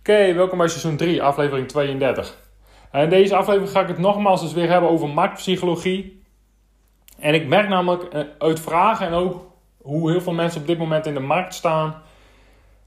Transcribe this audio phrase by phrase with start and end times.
[0.00, 2.36] Oké, welkom bij seizoen 3, aflevering 32.
[2.92, 6.22] In deze aflevering ga ik het nogmaals eens weer hebben over marktpsychologie.
[7.18, 9.46] En ik merk namelijk eh, uit vragen en ook
[9.82, 12.02] hoe heel veel mensen op dit moment in de markt staan,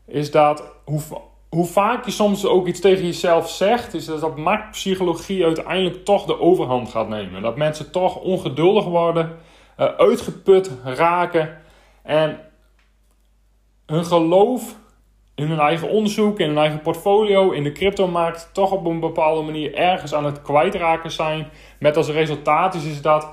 [0.05, 1.01] is dat hoe,
[1.49, 6.39] hoe vaak je soms ook iets tegen jezelf zegt, is dat marktpsychologie uiteindelijk toch de
[6.39, 7.41] overhand gaat nemen.
[7.41, 9.37] Dat mensen toch ongeduldig worden,
[9.79, 11.61] uh, uitgeput raken
[12.03, 12.39] en
[13.85, 14.81] hun geloof
[15.35, 19.41] in hun eigen onderzoek, in hun eigen portfolio, in de cryptomarkt, toch op een bepaalde
[19.41, 21.47] manier ergens aan het kwijtraken zijn.
[21.79, 23.27] Met als resultaat is, is dat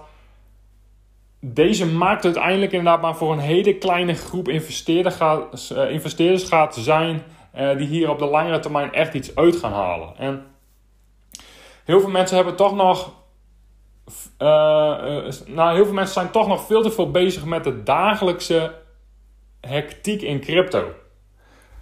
[1.40, 6.74] deze markt uiteindelijk inderdaad maar voor een hele kleine groep investeerders gaat, uh, investeerders gaat
[6.74, 7.22] zijn.
[7.56, 10.16] Uh, die hier op de langere termijn echt iets uit gaan halen.
[10.16, 10.46] En
[11.84, 13.12] heel veel mensen hebben toch nog.
[14.38, 14.48] Uh,
[15.46, 18.74] nou, heel veel mensen zijn toch nog veel te veel bezig met de dagelijkse
[19.60, 20.84] hectiek in crypto.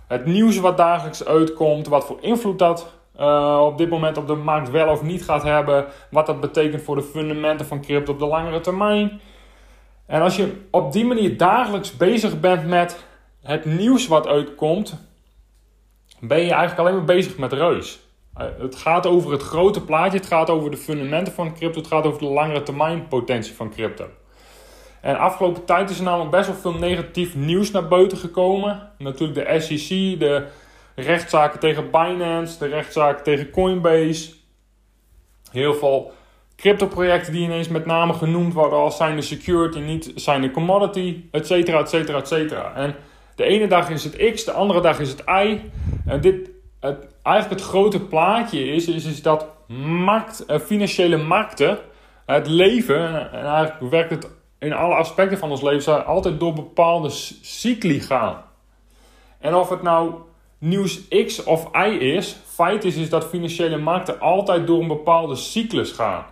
[0.09, 4.35] Het nieuws wat dagelijks uitkomt, wat voor invloed dat uh, op dit moment op de
[4.35, 8.19] markt wel of niet gaat hebben, wat dat betekent voor de fundamenten van crypto op
[8.19, 9.21] de langere termijn.
[10.07, 13.05] En als je op die manier dagelijks bezig bent met
[13.43, 15.07] het nieuws wat uitkomt,
[16.21, 18.01] ben je eigenlijk alleen maar bezig met reus.
[18.39, 21.89] Uh, het gaat over het grote plaatje, het gaat over de fundamenten van crypto, het
[21.89, 24.07] gaat over de langere termijn potentie van crypto.
[25.01, 28.91] En afgelopen tijd is er namelijk best wel veel negatief nieuws naar buiten gekomen.
[28.99, 30.47] Natuurlijk de SEC, de
[30.95, 34.33] rechtszaken tegen Binance, de rechtszaken tegen Coinbase.
[35.51, 36.13] Heel veel
[36.57, 41.25] crypto-projecten die ineens met name genoemd worden als zijn de security, niet zijn de commodity,
[41.31, 42.75] et cetera, et cetera, et cetera.
[42.75, 42.95] En
[43.35, 45.61] de ene dag is het X, de andere dag is het Y.
[46.07, 49.47] En dit, het, eigenlijk het grote plaatje is, is, is dat
[50.05, 51.79] markt, eh, financiële markten,
[52.27, 56.53] het leven, en eigenlijk werkt het in alle aspecten van ons leven zijn altijd door
[56.53, 57.11] bepaalde
[57.43, 58.45] cycli gaan.
[59.39, 60.15] En of het nou
[60.59, 65.37] nieuws X of Y is, feit is, is dat financiële markten altijd door een bepaalde
[65.37, 66.25] cyclus gaan.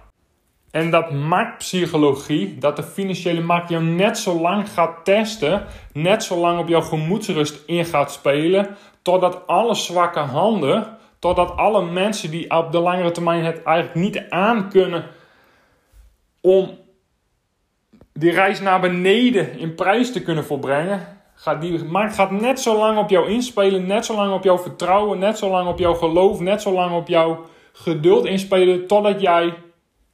[0.71, 6.37] En dat marktpsychologie, dat de financiële markt jou net zo lang gaat testen, net zo
[6.37, 12.51] lang op jouw gemoedsrust in gaat spelen, totdat alle zwakke handen, totdat alle mensen die
[12.51, 15.05] op de langere termijn het eigenlijk niet aankunnen
[16.41, 16.79] om
[18.19, 21.07] die reis naar beneden in prijs te kunnen volbrengen.
[21.35, 24.59] Gaat die markt gaat net zo lang op jou inspelen, net zo lang op jouw
[24.59, 29.21] vertrouwen, net zo lang op jouw geloof, net zo lang op jouw geduld inspelen totdat
[29.21, 29.55] jij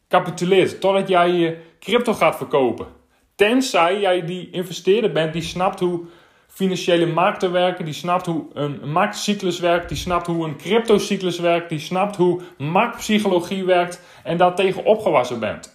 [0.09, 2.87] capituleert, totdat jij je crypto gaat verkopen.
[3.35, 6.05] Tenzij jij die investeerder bent die snapt hoe
[6.49, 11.69] financiële markten werken, die snapt hoe een marktcyclus werkt, die snapt hoe een cryptocyclus werkt,
[11.69, 15.72] die snapt hoe marktpsychologie werkt en daar tegen opgewassen bent.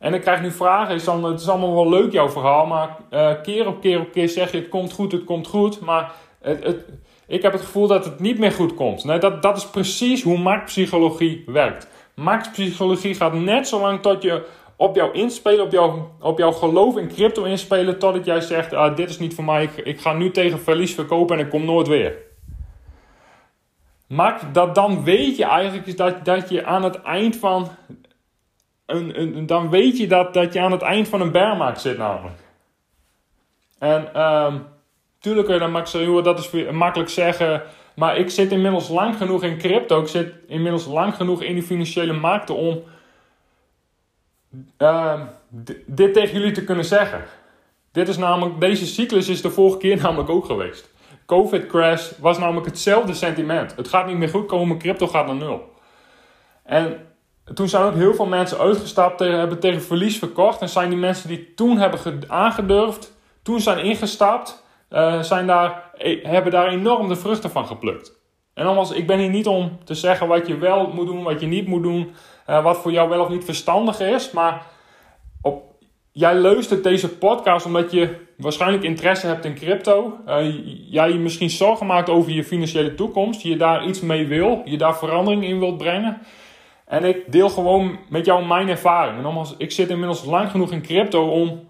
[0.00, 2.96] En ik krijg nu vragen, is dan, het is allemaal wel leuk jouw verhaal, maar
[3.10, 5.80] uh, keer op keer op keer zeg je het komt goed, het komt goed.
[5.80, 6.84] Maar het, het,
[7.26, 9.04] ik heb het gevoel dat het niet meer goed komt.
[9.04, 11.88] Nee, dat, dat is precies hoe marktpsychologie werkt.
[12.14, 14.46] Marktpsychologie gaat net zo lang tot je
[14.76, 18.96] op jou inspelen, op, jou, op jouw geloof in crypto inspelen, totdat jij zegt, ah,
[18.96, 21.64] dit is niet voor mij, ik, ik ga nu tegen verlies verkopen en ik kom
[21.64, 22.16] nooit weer.
[24.08, 27.68] Maar dat dan weet je eigenlijk dat, dat je aan het eind van
[29.46, 32.38] dan weet je dat, dat je aan het eind van een bearmarkt zit namelijk.
[33.78, 34.66] En um,
[35.18, 37.62] tuurlijk kun je dan dat is makkelijk zeggen,
[37.94, 41.62] maar ik zit inmiddels lang genoeg in crypto, ik zit inmiddels lang genoeg in die
[41.62, 42.82] financiële markten om
[44.78, 45.20] uh,
[45.86, 47.24] dit tegen jullie te kunnen zeggen.
[47.92, 50.90] Dit is namelijk, deze cyclus is de vorige keer namelijk ook geweest.
[51.26, 53.76] Covid crash was namelijk hetzelfde sentiment.
[53.76, 55.72] Het gaat niet meer goed komen, crypto gaat naar nul.
[56.62, 57.09] En
[57.54, 60.60] toen zijn ook heel veel mensen uitgestapt, hebben tegen verlies verkocht.
[60.60, 66.20] En zijn die mensen die toen hebben aangedurfd, toen zijn ingestapt, uh, zijn daar, e-,
[66.22, 68.18] hebben daar enorm de vruchten van geplukt.
[68.54, 71.40] En nogmaals, ik ben hier niet om te zeggen wat je wel moet doen, wat
[71.40, 72.12] je niet moet doen,
[72.48, 74.30] uh, wat voor jou wel of niet verstandig is.
[74.30, 74.66] Maar
[75.42, 75.62] op,
[76.12, 80.18] jij luistert deze podcast omdat je waarschijnlijk interesse hebt in crypto.
[80.26, 84.62] Uh, jij je misschien zorgen maakt over je financiële toekomst, je daar iets mee wil,
[84.64, 86.20] je daar verandering in wilt brengen.
[86.90, 89.26] En ik deel gewoon met jou mijn ervaring.
[89.26, 91.68] En ik zit inmiddels lang genoeg in crypto om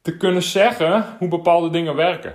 [0.00, 2.34] te kunnen zeggen hoe bepaalde dingen werken.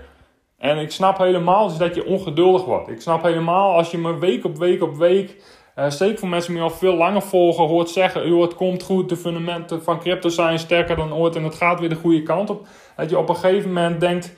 [0.58, 2.90] En ik snap helemaal dat je ongeduldig wordt.
[2.90, 5.36] Ik snap helemaal als je me week op week op week,
[5.76, 8.84] uh, zeker voor mensen die me al veel langer volgen, hoort zeggen: joh, het komt
[8.84, 12.24] goed, de fundamenten van crypto zijn sterker dan ooit en het gaat weer de goede
[12.24, 12.68] kant op.
[12.96, 14.36] Dat je op een gegeven moment denkt,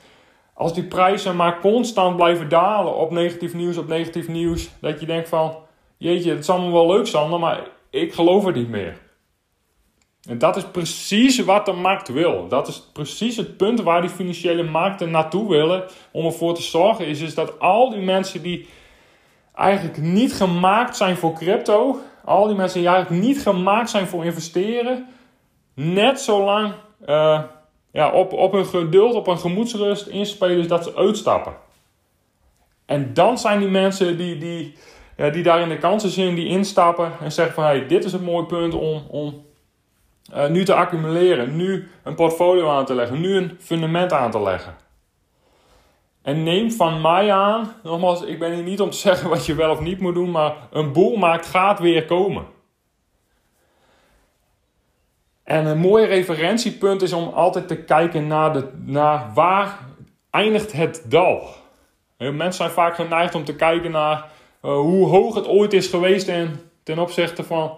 [0.54, 5.06] als die prijzen maar constant blijven dalen op negatief nieuws, op negatief nieuws, dat je
[5.06, 5.68] denkt van,
[6.00, 8.98] jeetje, het is allemaal wel leuk Sander, maar ik geloof het niet meer.
[10.28, 12.48] En dat is precies wat de markt wil.
[12.48, 15.84] Dat is precies het punt waar die financiële markten naartoe willen.
[16.12, 18.68] Om ervoor te zorgen is, is dat al die mensen die
[19.54, 21.98] eigenlijk niet gemaakt zijn voor crypto.
[22.24, 25.08] Al die mensen die eigenlijk niet gemaakt zijn voor investeren.
[25.74, 26.72] Net zo lang
[27.06, 27.42] uh,
[27.92, 31.54] ja, op, op hun geduld, op een gemoedsrust inspelen dat ze uitstappen.
[32.86, 34.74] En dan zijn die mensen die, die,
[35.28, 38.22] die daar in de kansen zien, die instappen en zeggen van hey, dit is een
[38.22, 39.44] mooi punt om, om
[40.34, 44.42] uh, nu te accumuleren, nu een portfolio aan te leggen, nu een fundament aan te
[44.42, 44.74] leggen.
[46.22, 49.54] En neem van mij aan, nogmaals, ik ben hier niet om te zeggen wat je
[49.54, 52.44] wel of niet moet doen, maar een boelmarkt gaat weer komen.
[55.44, 59.78] En een mooi referentiepunt is om altijd te kijken naar, de, naar waar
[60.30, 61.42] eindigt het dal.
[62.18, 64.30] Mensen zijn vaak geneigd om te kijken naar
[64.62, 67.72] uh, hoe hoog het ooit is geweest en ten opzichte van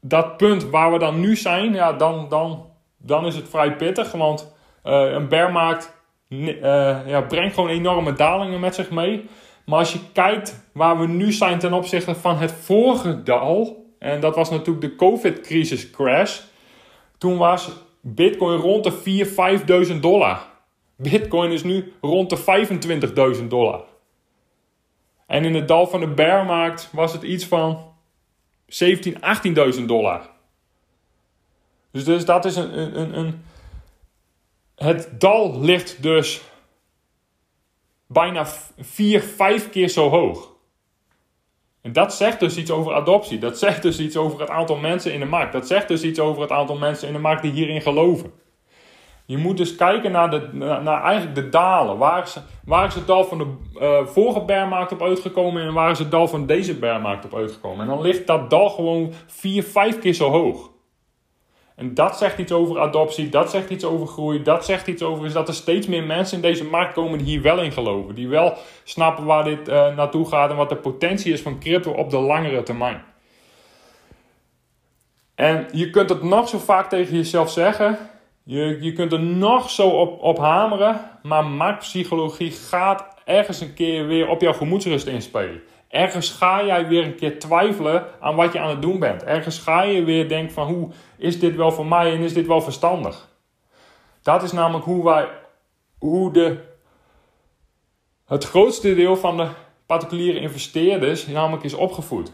[0.00, 4.12] dat punt waar we dan nu zijn, ja, dan, dan, dan is het vrij pittig.
[4.12, 5.94] Want uh, een bearmarkt
[6.28, 6.58] uh,
[7.06, 9.24] ja, brengt gewoon enorme dalingen met zich mee.
[9.66, 14.20] Maar als je kijkt waar we nu zijn ten opzichte van het vorige dal, en
[14.20, 16.40] dat was natuurlijk de COVID-crisis crash,
[17.18, 17.70] toen was
[18.00, 19.24] Bitcoin rond de
[19.86, 20.46] 4.000, 5.000 dollar.
[20.96, 22.38] Bitcoin is nu rond de
[23.40, 23.84] 25.000 dollar.
[25.26, 27.92] En in het dal van de bearmarkt was het iets van
[28.66, 29.16] 17,
[29.74, 30.30] 18.000 dollar.
[31.90, 33.44] Dus, dus dat is een, een, een.
[34.74, 36.42] Het dal ligt dus
[38.06, 38.46] bijna
[38.78, 40.54] 4, 5 keer zo hoog.
[41.80, 43.38] En dat zegt dus iets over adoptie.
[43.38, 45.52] Dat zegt dus iets over het aantal mensen in de markt.
[45.52, 48.32] Dat zegt dus iets over het aantal mensen in de markt die hierin geloven.
[49.26, 51.98] Je moet dus kijken naar, de, naar, eigenlijk de dalen.
[51.98, 55.90] Waar is, waar is het dal van de uh, vorige bearmarkt op uitgekomen en waar
[55.90, 57.80] is het dal van deze bearmarkt op uitgekomen?
[57.80, 60.70] En dan ligt dat dal gewoon 4, 5 keer zo hoog.
[61.76, 65.26] En dat zegt iets over adoptie, dat zegt iets over groei, dat zegt iets over
[65.26, 68.14] is dat er steeds meer mensen in deze markt komen die hier wel in geloven.
[68.14, 71.90] Die wel snappen waar dit uh, naartoe gaat en wat de potentie is van crypto
[71.90, 73.04] op de langere termijn.
[75.34, 77.98] En je kunt het nog zo vaak tegen jezelf zeggen.
[78.48, 84.06] Je, je kunt er nog zo op, op hameren, maar marktpsychologie gaat ergens een keer
[84.06, 85.62] weer op jouw gemoedsrust inspelen.
[85.88, 89.24] Ergens ga jij weer een keer twijfelen aan wat je aan het doen bent.
[89.24, 92.46] Ergens ga je weer denken van hoe is dit wel voor mij en is dit
[92.46, 93.28] wel verstandig.
[94.22, 95.28] Dat is namelijk hoe wij,
[95.98, 96.58] hoe de,
[98.26, 99.48] het grootste deel van de
[99.86, 102.32] particuliere investeerders namelijk is opgevoed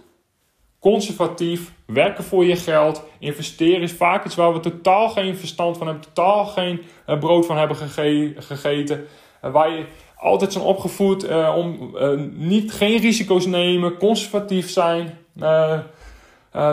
[0.83, 5.87] conservatief, werken voor je geld, investeren is vaak iets waar we totaal geen verstand van
[5.87, 7.77] hebben, totaal geen uh, brood van hebben
[8.37, 9.07] gegeten.
[9.45, 9.85] Uh, waar je
[10.17, 11.97] altijd zijn opgevoed uh, om
[12.35, 15.19] niet, geen risico's nemen, conservatief zijn.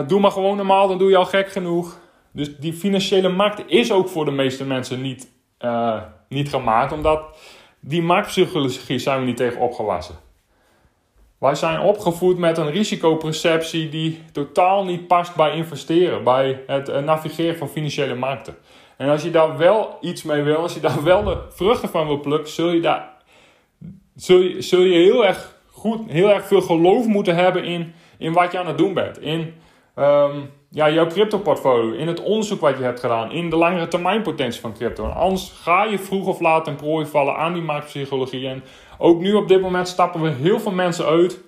[0.06, 1.98] doe maar gewoon normaal, dan doe je al gek genoeg.
[2.32, 5.28] Dus die financiële markt is ook voor de meeste mensen niet,
[6.28, 7.22] niet gemaakt, omdat
[7.80, 10.14] die marktpsychologie zijn we niet tegen opgewassen.
[11.40, 17.02] Wij zijn opgevoed met een risicoperceptie die totaal niet past bij investeren, bij het eh,
[17.02, 18.56] navigeren van financiële markten.
[18.96, 22.06] En als je daar wel iets mee wil, als je daar wel de vruchten van
[22.06, 23.18] wil plukken, zul je daar
[24.20, 28.32] zul je, zul je heel erg goed, heel erg veel geloof moeten hebben in, in
[28.32, 29.20] wat je aan het doen bent.
[29.20, 29.54] In
[29.96, 34.22] um, ja, jouw crypto-portfolio, in het onderzoek wat je hebt gedaan, in de langere termijn
[34.22, 35.06] potentie van crypto.
[35.06, 38.48] Anders ga je vroeg of laat een prooi vallen aan die marktpsychologie.
[38.48, 38.62] En
[38.98, 41.40] ook nu op dit moment stappen we heel veel mensen uit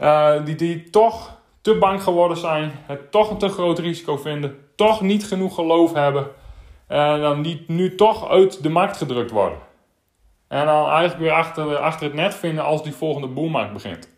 [0.00, 4.58] uh, die, die toch te bang geworden zijn, het toch een te groot risico vinden,
[4.76, 6.26] toch niet genoeg geloof hebben.
[6.86, 9.58] En dan niet, nu toch uit de markt gedrukt worden.
[10.48, 14.10] En dan eigenlijk weer achter, achter het net vinden als die volgende boelmarkt begint.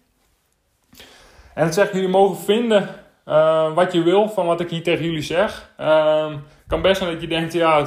[1.55, 5.05] En het zegt, jullie mogen vinden uh, wat je wil van wat ik hier tegen
[5.05, 5.73] jullie zeg.
[5.81, 6.35] Uh,
[6.67, 7.85] kan best zijn dat je denkt, ja,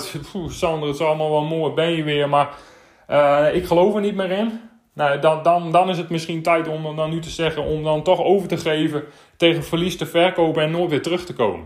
[0.48, 2.50] Sander, het is allemaal wel mooi, ben je weer, maar
[3.10, 4.62] uh, ik geloof er niet meer in.
[4.94, 8.04] Nou, dan, dan, dan is het misschien tijd om dan nu te zeggen, om dan
[8.04, 9.04] toch over te geven
[9.38, 11.66] tegen verlies te verkopen en nooit weer terug te komen.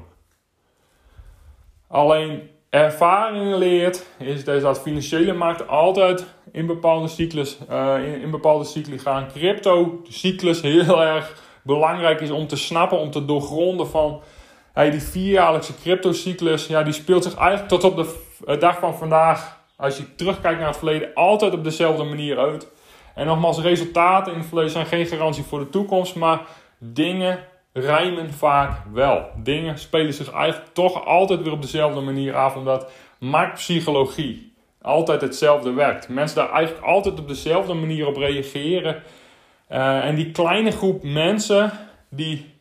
[1.88, 8.66] Alleen ervaring leert, is dat financiële markten altijd in bepaalde cyclus, uh, in, in bepaalde
[8.66, 9.28] cycli gaan.
[9.28, 14.22] Crypto, de cyclus heel erg belangrijk is om te snappen, om te doorgronden van
[14.74, 18.98] hey, die vierjaarlijkse cryptocyclus, ja, die speelt zich eigenlijk tot op de de dag van
[18.98, 22.68] vandaag, als je terugkijkt naar het verleden, altijd op dezelfde manier uit.
[23.16, 26.42] En nogmaals, resultaten in het verleden zijn geen garantie voor de toekomst, maar
[26.78, 27.40] dingen
[27.74, 29.26] rijmen vaak wel.
[29.36, 35.72] Dingen spelen zich eigenlijk toch altijd weer op dezelfde manier af, omdat marktpsychologie altijd hetzelfde
[35.72, 36.10] werkt.
[36.10, 39.04] Mensen daar eigenlijk altijd op dezelfde manier op reageren.
[39.72, 41.72] Uh, en die kleine groep mensen
[42.10, 42.54] die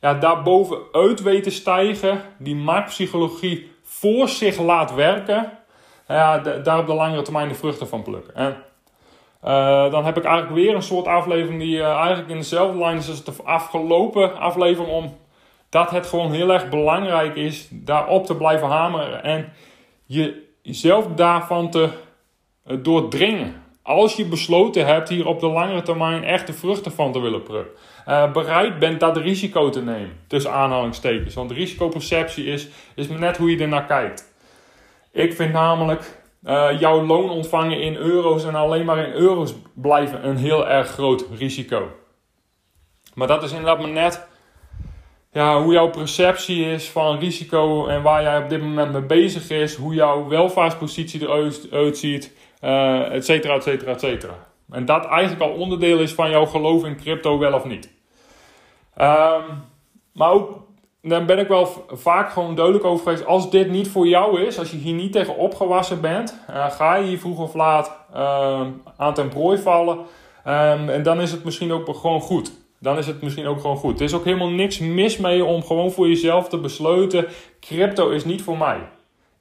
[0.00, 5.58] ja, daarboven uit stijgen, die marktpsychologie voor zich laat werken,
[6.08, 8.34] ja, daar op de langere termijn de vruchten van plukken.
[8.34, 8.56] En
[9.44, 12.96] uh, dan heb ik eigenlijk weer een soort aflevering die uh, eigenlijk in dezelfde lijn
[12.96, 14.92] is als de afgelopen aflevering.
[14.92, 19.22] Omdat het gewoon heel erg belangrijk is daarop te blijven hameren.
[19.22, 19.52] En
[20.06, 21.88] je, jezelf daarvan te
[22.82, 23.61] doordringen.
[23.82, 27.42] Als je besloten hebt hier op de langere termijn echt de vruchten van te willen
[27.42, 27.72] plukken.
[28.32, 30.20] bereid bent dat risico te nemen.
[30.26, 31.34] Tussen aanhalingstekens.
[31.34, 34.34] Want risicoperceptie is, is net hoe je er naar kijkt.
[35.12, 40.26] Ik vind namelijk uh, jouw loon ontvangen in euro's en alleen maar in euro's blijven
[40.26, 41.88] een heel erg groot risico.
[43.14, 44.26] Maar dat is inderdaad maar net
[45.32, 49.50] ja, hoe jouw perceptie is van risico en waar jij op dit moment mee bezig
[49.50, 54.34] is, hoe jouw welvaartspositie eruit ziet, uh, et cetera, et cetera, et cetera.
[54.70, 57.90] En dat eigenlijk al onderdeel is van jouw geloof in crypto, wel of niet.
[59.00, 59.42] Um,
[60.12, 60.60] maar ook
[61.02, 63.26] dan ben ik wel vaak gewoon duidelijk over geweest.
[63.26, 66.94] Als dit niet voor jou is, als je hier niet tegen opgewassen bent, uh, ga
[66.94, 68.60] je hier vroeg of laat uh,
[68.96, 69.98] aan ten prooi vallen.
[70.46, 72.52] Um, en dan is het misschien ook gewoon goed.
[72.78, 73.98] Dan is het misschien ook gewoon goed.
[73.98, 77.26] Er is ook helemaal niks mis mee om gewoon voor jezelf te besluiten:
[77.60, 78.78] crypto is niet voor mij.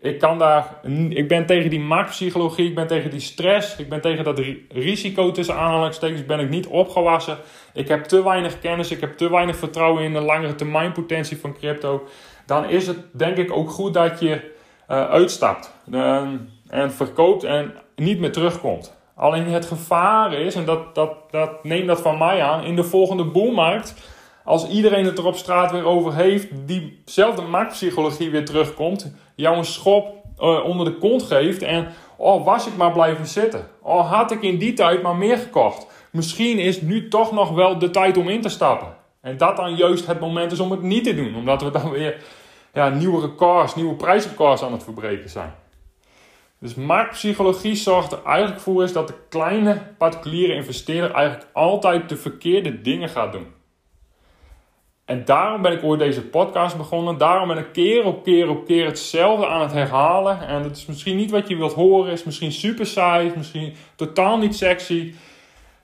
[0.02, 0.80] Ik, kan daar,
[1.10, 5.32] ik ben tegen die marktpsychologie, ik ben tegen die stress, ik ben tegen dat risico
[5.32, 7.38] tussen aanhalingstekens, ben ik niet opgewassen.
[7.74, 11.38] Ik heb te weinig kennis, ik heb te weinig vertrouwen in de langere termijn potentie
[11.38, 12.08] van crypto.
[12.46, 14.34] Dan is het denk ik ook goed dat je
[14.90, 16.28] uh, uitstapt uh,
[16.68, 18.98] en verkoopt en niet meer terugkomt.
[19.16, 22.84] Alleen het gevaar is, en dat, dat, dat neem dat van mij aan, in de
[22.84, 23.94] volgende boelmarkt,
[24.44, 29.66] als iedereen het er op straat weer over heeft, diezelfde marktpsychologie weer terugkomt, jou een
[29.66, 33.68] schop uh, onder de kont geeft en oh, was ik maar blijven zitten.
[33.82, 35.88] Oh, had ik in die tijd maar meer gekocht.
[36.12, 38.96] Misschien is nu toch nog wel de tijd om in te stappen.
[39.22, 41.92] En dat dan juist het moment is om het niet te doen, omdat we dan
[41.92, 42.24] weer
[42.74, 45.54] ja, nieuwe records, nieuwe prijsrecords aan het verbreken zijn.
[46.60, 52.18] Dus marktpsychologie zorgt er eigenlijk voor is dat de kleine particuliere investeerder eigenlijk altijd de
[52.18, 53.48] verkeerde dingen gaat doen.
[55.12, 57.18] En daarom ben ik ooit deze podcast begonnen.
[57.18, 60.48] Daarom ben ik keer op keer op keer hetzelfde aan het herhalen.
[60.48, 62.12] En het is misschien niet wat je wilt horen.
[62.12, 63.32] is misschien super saai.
[63.38, 65.14] misschien totaal niet sexy.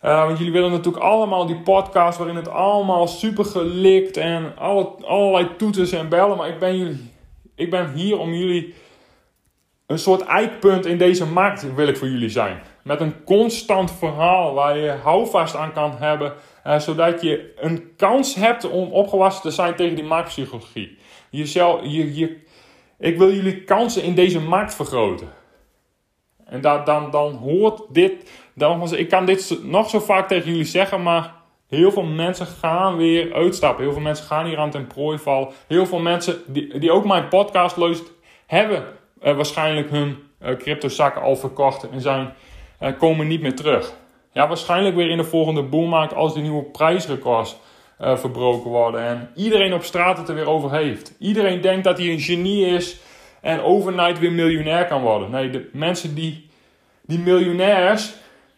[0.03, 4.89] Uh, want jullie willen natuurlijk allemaal die podcast waarin het allemaal super gelikt en alle,
[5.05, 6.37] allerlei toeters en bellen.
[6.37, 7.11] Maar ik ben, jullie,
[7.55, 8.73] ik ben hier om jullie
[9.85, 12.59] een soort eikpunt in deze markt wil ik voor jullie zijn.
[12.83, 16.33] Met een constant verhaal waar je houvast aan kan hebben.
[16.67, 20.97] Uh, zodat je een kans hebt om opgewassen te zijn tegen die marktpsychologie.
[21.29, 22.37] Jezelf, je, je,
[22.99, 25.27] ik wil jullie kansen in deze markt vergroten.
[26.45, 28.31] En da, dan, dan hoort dit.
[28.55, 31.33] Dan, ik kan dit nog zo vaak tegen jullie zeggen, maar
[31.67, 33.83] heel veel mensen gaan weer uitstappen.
[33.83, 35.49] Heel veel mensen gaan hier aan ten prooi vallen.
[35.67, 38.13] Heel veel mensen die, die ook mijn podcast luisteren,
[38.47, 38.83] hebben
[39.23, 42.33] uh, waarschijnlijk hun uh, al verkocht en zijn,
[42.97, 43.93] komen niet meer terug.
[44.37, 47.55] Ja, waarschijnlijk weer in de volgende boelmarkt als die nieuwe prijsrecords
[47.99, 49.01] verbroken worden.
[49.01, 51.15] En iedereen op straat het er weer over heeft.
[51.19, 52.97] Iedereen denkt dat hij een genie is
[53.41, 55.31] en overnight weer miljonair kan worden.
[55.31, 56.49] Nee, de mensen die,
[57.01, 58.13] die miljonairs,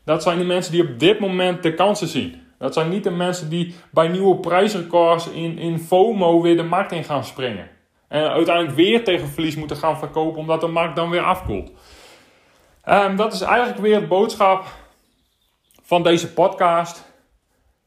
[0.06, 2.42] dat zijn de mensen die op dit moment de kansen zien.
[2.58, 6.92] Dat zijn niet de mensen die bij nieuwe prijsrecords in, in FOMO weer de markt
[6.92, 7.70] in gaan springen.
[8.08, 11.72] En uiteindelijk weer tegen verlies moeten gaan verkopen omdat de markt dan weer afkoelt.
[12.90, 14.66] Um, dat is eigenlijk weer de boodschap
[15.90, 17.12] van deze podcast.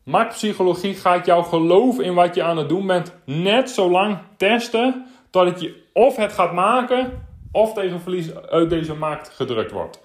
[0.04, 5.06] Marktpsychologie gaat jouw geloof in wat je aan het doen bent net zo lang testen
[5.30, 10.02] totdat je of het gaat maken of tegen verlies uit deze markt gedrukt wordt.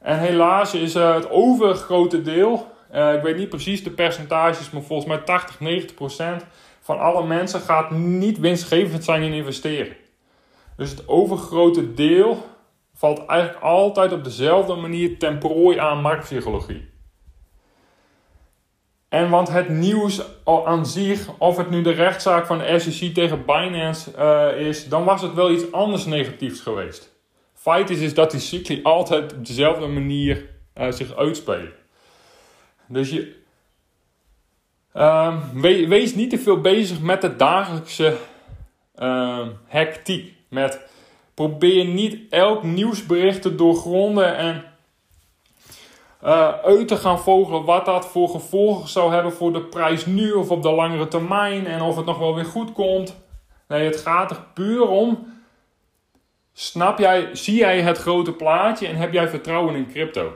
[0.00, 4.82] En helaas is uh, het overgrote deel, uh, ik weet niet precies de percentages, maar
[4.82, 6.46] volgens mij 80, 90 procent
[6.80, 9.96] van alle mensen gaat niet winstgevend zijn in investeren.
[10.76, 12.46] Dus het overgrote deel
[12.94, 16.94] valt eigenlijk altijd op dezelfde manier ten prooi aan marktpsychologie.
[19.08, 23.44] En want het nieuws aan zich, of het nu de rechtszaak van de SEC tegen
[23.44, 27.14] Binance uh, is, dan was het wel iets anders negatiefs geweest.
[27.54, 31.72] Feit is, is dat die cycli altijd op dezelfde manier uh, zich uitspelen.
[32.88, 33.34] Dus je,
[34.94, 35.36] uh,
[35.88, 38.16] wees niet te veel bezig met de dagelijkse
[38.98, 40.34] uh, hectiek.
[40.48, 40.80] Met
[41.36, 44.64] Probeer niet elk nieuwsbericht te doorgronden en
[46.24, 50.32] uh, uit te gaan vogelen wat dat voor gevolgen zou hebben voor de prijs nu
[50.32, 53.16] of op de langere termijn en of het nog wel weer goed komt.
[53.68, 55.34] Nee, het gaat er puur om.
[56.52, 60.32] Snap jij, zie jij het grote plaatje en heb jij vertrouwen in crypto?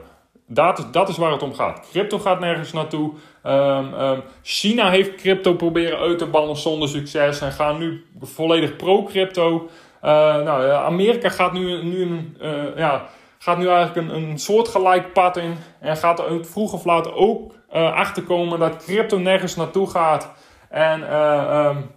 [0.47, 1.89] Dat is, dat is waar het om gaat.
[1.91, 3.13] Crypto gaat nergens naartoe.
[3.47, 8.77] Um, um, China heeft crypto proberen uit te bannen zonder succes en gaat nu volledig
[8.77, 9.69] pro-crypto.
[10.03, 10.11] Uh,
[10.43, 13.09] nou, Amerika gaat nu, nu, uh, ja,
[13.43, 15.57] gaat nu eigenlijk een, een soortgelijk pad in.
[15.81, 20.33] En gaat er vroeg of laat ook uh, achterkomen dat crypto nergens naartoe gaat.
[20.69, 21.91] En um,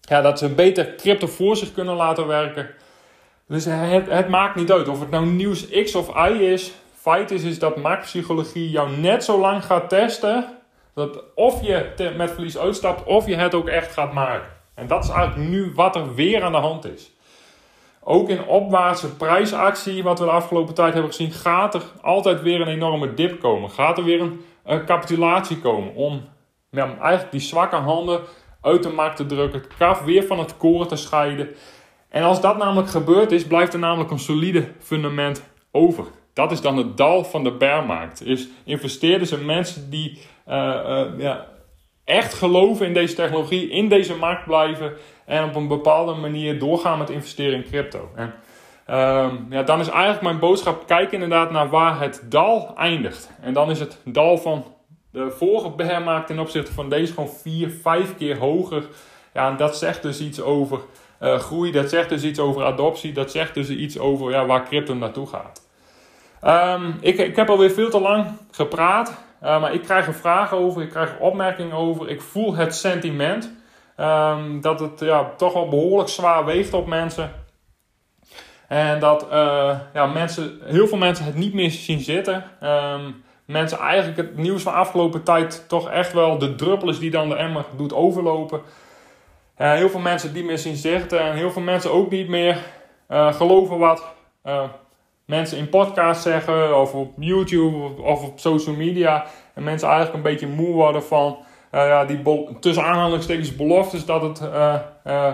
[0.00, 2.70] ja, dat ze beter crypto voor zich kunnen laten werken.
[3.48, 6.72] Dus het, het maakt niet uit of het nou nieuws X of Y is.
[6.94, 10.58] Feit is, is dat marktpsychologie jou net zo lang gaat testen.
[10.94, 14.48] Dat of je met verlies uitstapt of je het ook echt gaat maken.
[14.74, 17.17] En dat is eigenlijk nu wat er weer aan de hand is.
[18.10, 22.60] Ook in opwaartse prijsactie, wat we de afgelopen tijd hebben gezien, gaat er altijd weer
[22.60, 23.70] een enorme dip komen.
[23.70, 24.40] Gaat er weer een,
[24.84, 26.24] capitulatie komen om
[26.70, 28.20] ja, eigenlijk die zwakke handen
[28.60, 31.48] uit de markt te drukken, het kaf weer van het koren te scheiden.
[32.08, 36.04] En als dat namelijk gebeurd is, blijft er namelijk een solide fundament over.
[36.32, 38.26] Dat is dan het dal van de bearmarkt.
[38.26, 41.46] Is investeerders en mensen die uh, uh, ja,
[42.08, 44.92] echt geloven in deze technologie, in deze markt blijven
[45.24, 48.10] en op een bepaalde manier doorgaan met investeren in crypto.
[48.14, 48.34] En
[48.90, 53.30] uh, ja, dan is eigenlijk mijn boodschap: kijk inderdaad naar waar het dal eindigt.
[53.40, 54.64] En dan is het dal van
[55.12, 58.86] de vorige bearmarkt ten opzichte van deze gewoon vier, vijf keer hoger.
[59.34, 60.80] Ja, en dat zegt dus iets over
[61.22, 64.64] uh, groei, dat zegt dus iets over adoptie, dat zegt dus iets over ja, waar
[64.64, 65.66] crypto naartoe gaat.
[66.44, 70.56] Um, ik, ik heb alweer veel te lang gepraat, uh, maar ik krijg er vragen
[70.56, 72.10] over, ik krijg er opmerkingen over.
[72.10, 73.52] Ik voel het sentiment
[73.96, 77.30] um, dat het ja, toch wel behoorlijk zwaar weegt op mensen.
[78.68, 82.44] En dat uh, ja, mensen, heel veel mensen het niet meer zien zitten.
[82.62, 87.10] Um, mensen eigenlijk het nieuws van afgelopen tijd toch echt wel de druppel is die
[87.10, 88.60] dan de emmer doet overlopen.
[89.54, 92.58] Heel veel mensen die meer zien zitten en heel veel mensen ook niet meer
[93.08, 94.04] uh, geloven wat
[94.44, 94.62] uh,
[95.28, 99.26] mensen in podcasts zeggen of op YouTube of op social media.
[99.54, 101.38] En mensen eigenlijk een beetje moe worden van
[101.72, 102.22] ja, die
[102.60, 104.42] tussen aanhalingstekens beloftes dat het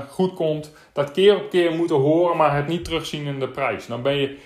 [0.09, 0.72] goed komt.
[0.92, 3.87] Dat keer op keer moeten horen, maar het niet terugzien in de prijs.
[3.87, 4.38] Dan ben je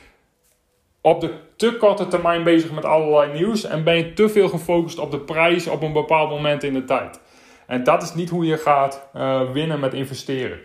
[1.00, 4.98] op de te korte termijn bezig met allerlei nieuws en ben je te veel gefocust
[4.98, 7.20] op de prijs op een bepaald moment in de tijd.
[7.66, 9.08] En dat is niet hoe je gaat
[9.52, 10.58] winnen met investeren.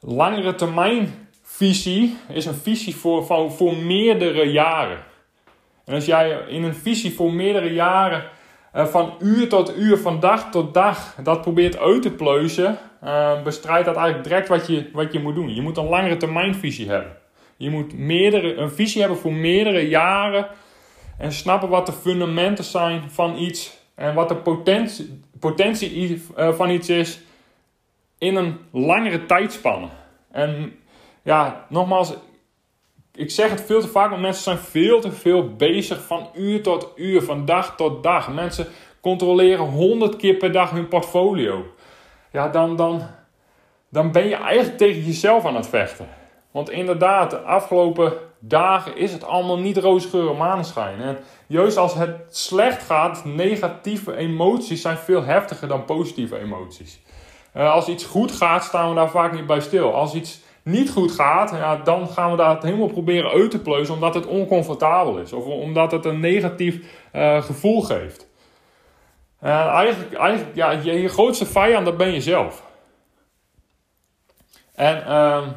[0.00, 1.23] Langere termijn
[1.56, 4.98] visie is een visie voor, voor, voor meerdere jaren.
[5.84, 8.24] En als jij in een visie voor meerdere jaren
[8.74, 13.42] uh, van uur tot uur, van dag tot dag, dat probeert uit te pleuzen, uh,
[13.42, 15.54] bestrijdt dat eigenlijk direct wat je, wat je moet doen.
[15.54, 17.16] Je moet een langere termijn visie hebben.
[17.56, 20.46] Je moet meerdere, een visie hebben voor meerdere jaren
[21.18, 26.70] en snappen wat de fundamenten zijn van iets en wat de potentie, potentie eh, van
[26.70, 27.20] iets is
[28.18, 29.88] in een langere tijdspanne.
[30.30, 30.72] En
[31.24, 32.14] ja, nogmaals,
[33.14, 36.62] ik zeg het veel te vaak, want mensen zijn veel te veel bezig van uur
[36.62, 38.32] tot uur, van dag tot dag.
[38.32, 38.66] Mensen
[39.00, 41.66] controleren honderd keer per dag hun portfolio.
[42.32, 43.02] Ja, dan, dan,
[43.88, 46.08] dan ben je eigenlijk tegen jezelf aan het vechten.
[46.50, 51.00] Want inderdaad, de afgelopen dagen is het allemaal niet roosgeur maneschijn.
[51.00, 57.00] En juist als het slecht gaat, negatieve emoties zijn veel heftiger dan positieve emoties.
[57.56, 59.94] Uh, als iets goed gaat, staan we daar vaak niet bij stil.
[59.94, 63.94] Als iets niet goed gaat, ja, dan gaan we dat helemaal proberen uit te pleuzen
[63.94, 65.32] omdat het oncomfortabel is.
[65.32, 66.80] Of omdat het een negatief
[67.12, 68.32] uh, gevoel geeft.
[69.42, 72.62] Uh, eigenlijk, eigenlijk ja, je, je grootste vijand, dat ben je zelf.
[74.74, 75.48] En ehm,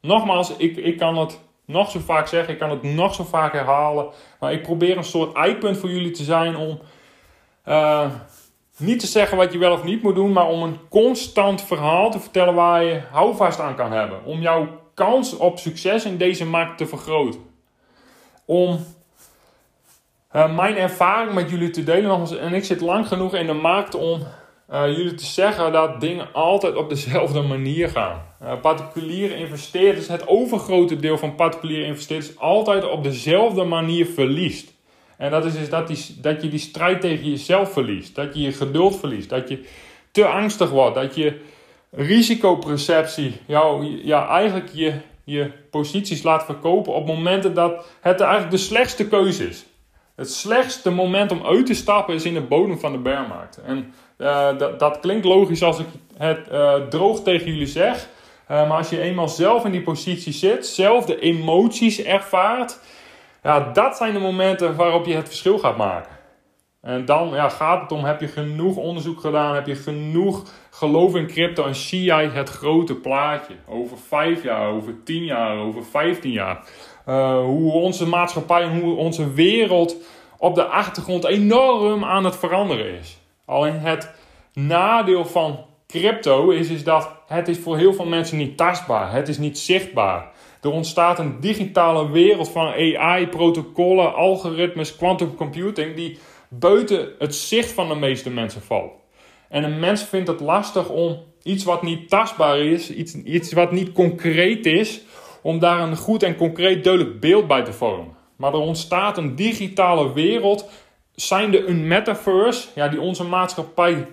[0.00, 3.52] nogmaals, ik, ik kan het nog zo vaak zeggen, ik kan het nog zo vaak
[3.52, 4.06] herhalen.
[4.40, 6.80] Maar ik probeer een soort eikpunt voor jullie te zijn om
[7.68, 8.10] uh,
[8.78, 12.10] niet te zeggen wat je wel of niet moet doen, maar om een constant verhaal
[12.10, 14.24] te vertellen waar je houvast aan kan hebben.
[14.24, 17.40] Om jouw kans op succes in deze markt te vergroten.
[18.44, 18.78] Om
[20.32, 22.40] uh, mijn ervaring met jullie te delen.
[22.40, 24.20] En ik zit lang genoeg in de markt om
[24.72, 28.22] uh, jullie te zeggen dat dingen altijd op dezelfde manier gaan.
[28.42, 34.75] Uh, particuliere investeerders, het overgrote deel van particuliere investeerders, altijd op dezelfde manier verliest.
[35.16, 35.88] En dat is dus dat,
[36.20, 38.14] dat je die strijd tegen jezelf verliest.
[38.14, 39.28] Dat je je geduld verliest.
[39.28, 39.64] Dat je
[40.10, 40.94] te angstig wordt.
[40.94, 41.40] Dat je
[41.90, 48.56] risicoperceptie jou, ja, eigenlijk je, je posities laat verkopen op momenten dat het eigenlijk de
[48.56, 49.64] slechtste keuze is.
[50.16, 53.60] Het slechtste moment om uit te stappen is in de bodem van de bearmarkt.
[53.62, 58.08] En uh, dat, dat klinkt logisch als ik het uh, droog tegen jullie zeg.
[58.48, 62.78] maar als je eenmaal zelf in die positie zit, zelf de emoties ervaart,
[63.46, 66.16] ja, dat zijn de momenten waarop je het verschil gaat maken.
[66.82, 71.14] En dan ja, gaat het om, heb je genoeg onderzoek gedaan, heb je genoeg geloof
[71.14, 75.84] in crypto en zie jij het grote plaatje over 5 jaar, over 10 jaar, over
[75.84, 76.64] 15 jaar.
[77.08, 79.96] Uh, hoe onze maatschappij en hoe onze wereld
[80.38, 83.18] op de achtergrond enorm aan het veranderen is.
[83.44, 84.14] Alleen het
[84.52, 89.12] nadeel van crypto is, is dat het is voor heel veel mensen niet tastbaar.
[89.12, 90.34] Het is niet zichtbaar.
[90.62, 97.72] Er ontstaat een digitale wereld van AI, protocollen, algoritmes, quantum computing die buiten het zicht
[97.72, 98.92] van de meeste mensen valt.
[99.48, 103.72] En een mens vindt het lastig om iets wat niet tastbaar is, iets, iets wat
[103.72, 105.00] niet concreet is,
[105.42, 108.14] om daar een goed en concreet duidelijk beeld bij te vormen.
[108.36, 110.68] Maar er ontstaat een digitale wereld,
[111.14, 114.06] zijnde een metaverse, ja, die onze maatschappij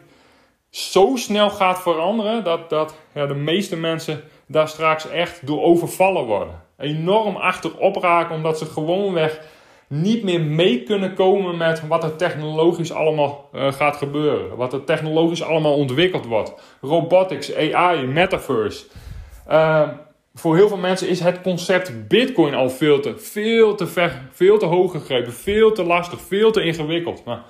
[0.74, 6.26] zo snel gaat veranderen dat, dat ja, de meeste mensen daar straks echt door overvallen
[6.26, 6.62] worden.
[6.78, 9.42] Enorm achterop raken omdat ze gewoonweg
[9.88, 14.56] niet meer mee kunnen komen met wat er technologisch allemaal uh, gaat gebeuren.
[14.56, 16.54] Wat er technologisch allemaal ontwikkeld wordt.
[16.82, 18.86] Robotics, AI, metaverse.
[19.50, 19.90] Uh,
[20.34, 24.58] voor heel veel mensen is het concept Bitcoin al veel te, veel te ver, veel
[24.58, 27.26] te hoog gegrepen, veel te lastig, veel te ingewikkeld.
[27.26, 27.44] Maar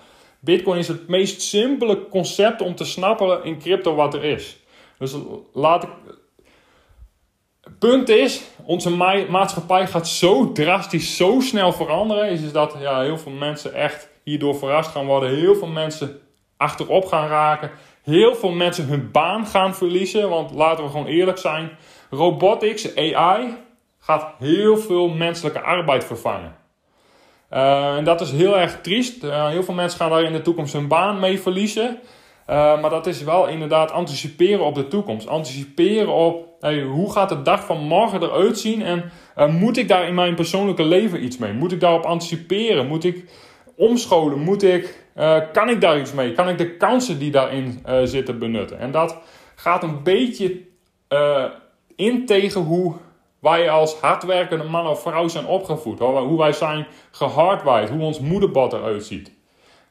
[0.43, 4.57] Bitcoin is het meest simpele concept om te snappen in crypto wat er is.
[4.97, 5.15] Dus
[5.53, 5.89] laat ik.
[7.79, 8.89] Punt is, onze
[9.29, 12.29] maatschappij gaat zo drastisch, zo snel veranderen.
[12.29, 15.35] Is, is dat ja, heel veel mensen echt hierdoor verrast gaan worden.
[15.35, 16.19] Heel veel mensen
[16.57, 17.71] achterop gaan raken.
[18.01, 20.29] Heel veel mensen hun baan gaan verliezen.
[20.29, 21.77] Want laten we gewoon eerlijk zijn
[22.09, 23.57] Robotics, AI,
[23.99, 26.55] gaat heel veel menselijke arbeid vervangen.
[27.53, 29.23] Uh, en dat is heel erg triest.
[29.23, 31.99] Uh, heel veel mensen gaan daar in de toekomst hun baan mee verliezen.
[32.49, 35.27] Uh, maar dat is wel inderdaad anticiperen op de toekomst.
[35.27, 38.81] Anticiperen op hey, hoe gaat de dag van morgen eruit zien.
[38.81, 39.11] En
[39.51, 41.53] moet ik daar in mijn persoonlijke leven iets mee?
[41.53, 42.87] Moet ik daarop anticiperen?
[42.87, 43.25] Moet ik
[43.75, 44.39] omscholen?
[44.39, 45.07] Moet ik,
[45.53, 46.33] kan ik daar iets mee?
[46.33, 48.79] Kan ik de kansen die daarin zitten benutten?
[48.79, 49.17] En dat
[49.55, 50.61] gaat een beetje
[51.95, 52.95] in tegen hoe
[53.43, 55.99] wij als hardwerkende man of vrouw zijn opgevoed.
[55.99, 59.31] Hoe wij zijn gehardwired, hoe ons moederbad eruit ziet.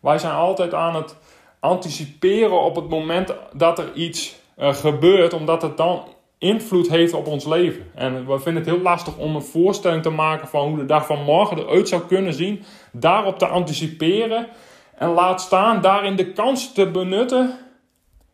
[0.01, 1.17] Wij zijn altijd aan het
[1.61, 6.05] anticiperen op het moment dat er iets uh, gebeurt, omdat het dan
[6.39, 7.91] invloed heeft op ons leven.
[7.95, 11.07] En we vinden het heel lastig om een voorstelling te maken van hoe de dag
[11.07, 12.63] van morgen eruit zou kunnen zien.
[12.93, 14.49] Daarop te anticiperen
[14.95, 17.59] en laat staan daarin de kans te benutten.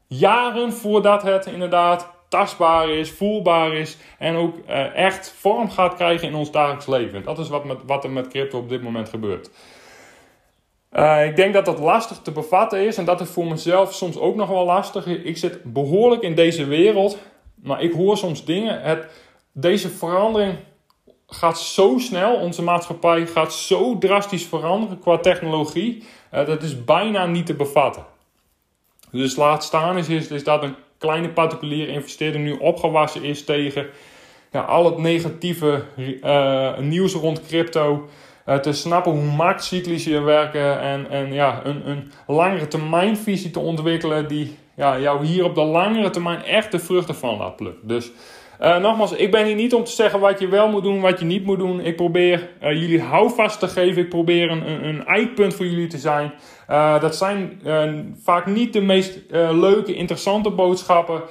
[0.07, 6.29] Jaren voordat het inderdaad tastbaar is, voelbaar is en ook uh, echt vorm gaat krijgen
[6.29, 7.23] in ons dagelijks leven.
[7.23, 9.51] Dat is wat, met, wat er met crypto op dit moment gebeurt.
[10.93, 14.19] Uh, ik denk dat dat lastig te bevatten is en dat is voor mezelf soms
[14.19, 15.07] ook nog wel lastig.
[15.07, 17.19] Ik zit behoorlijk in deze wereld,
[17.55, 18.83] maar ik hoor soms dingen.
[18.83, 19.07] Het,
[19.53, 20.57] deze verandering
[21.27, 26.05] gaat zo snel, onze maatschappij gaat zo drastisch veranderen qua technologie.
[26.35, 28.05] Uh, dat is bijna niet te bevatten.
[29.11, 33.87] Dus laat staan is, is, is dat een kleine particuliere investeerder nu opgewassen is tegen
[34.51, 38.09] ja, al het negatieve uh, nieuws rond crypto.
[38.47, 44.29] Uh, te snappen hoe marktcyclissen werken en, en ja, een, een langere termijnvisie te ontwikkelen
[44.29, 47.89] die ja, jou hier op de langere termijn echt de vruchten van laat plukken.
[47.89, 48.11] Dus
[48.61, 51.19] uh, nogmaals, ik ben hier niet om te zeggen wat je wel moet doen, wat
[51.19, 51.81] je niet moet doen.
[51.81, 54.03] Ik probeer uh, jullie houvast te geven.
[54.03, 56.33] Ik probeer een, een, eikpunt voor jullie te zijn.
[56.71, 57.61] Uh, dat zijn
[58.23, 59.19] vaak niet de meest
[59.51, 61.23] leuke, interessante boodschappen.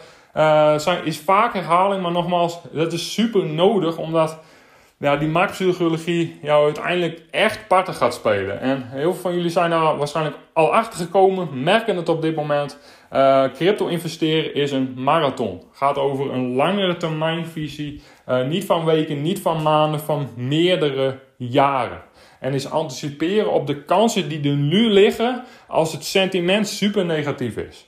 [0.78, 4.40] zijn, is vaak herhaling, maar nogmaals, dat is super nodig omdat
[5.00, 8.60] ja, die marktpsychologie jou uiteindelijk echt parten gaat spelen.
[8.60, 12.36] En heel veel van jullie zijn daar waarschijnlijk al achter gekomen, merken het op dit
[12.36, 12.78] moment.
[13.14, 15.64] Uh, crypto investeren is een marathon.
[15.72, 18.02] Gaat over een langere termijnvisie.
[18.30, 22.02] Uh, niet van weken, niet van maanden, van meerdere jaren.
[22.40, 27.58] En is anticiperen op de kansen die er nu liggen als het sentiment super negatief
[27.58, 27.88] is.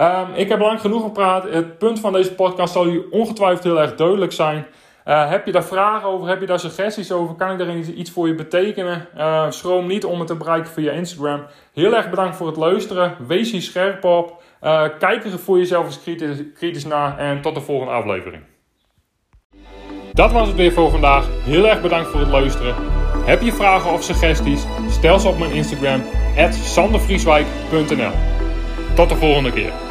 [0.00, 1.50] Um, ik heb lang genoeg gepraat.
[1.50, 4.66] Het punt van deze podcast zal u ongetwijfeld heel erg duidelijk zijn.
[5.08, 6.28] Uh, heb je daar vragen over?
[6.28, 7.34] Heb je daar suggesties over?
[7.34, 9.08] Kan ik daar iets voor je betekenen?
[9.16, 11.46] Uh, schroom niet om het te bereiken via Instagram.
[11.72, 13.16] Heel erg bedankt voor het luisteren.
[13.26, 14.42] Wees hier scherp op.
[14.62, 17.18] Uh, kijk er voor jezelf eens kritisch, kritisch naar.
[17.18, 18.42] En tot de volgende aflevering.
[20.12, 21.26] Dat was het weer voor vandaag.
[21.44, 22.74] Heel erg bedankt voor het luisteren.
[23.24, 24.66] Heb je vragen of suggesties?
[24.90, 26.02] Stel ze op mijn Instagram,
[26.50, 28.12] sandervrieswijk.nl
[28.94, 29.85] Tot de volgende keer.